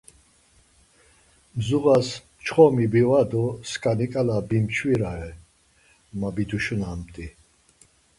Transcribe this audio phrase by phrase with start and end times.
[1.65, 2.07] Zuğas
[2.43, 5.31] çxomi biva do skaniǩala bimçvirare,
[6.19, 7.27] ma biduşunamt̆i.